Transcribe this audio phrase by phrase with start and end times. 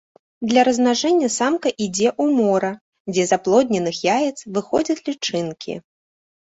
[0.53, 2.73] Для размнажэння самка ідзе ў мора,
[3.13, 5.83] дзе з аплодненых яец выходзяць лічынкі.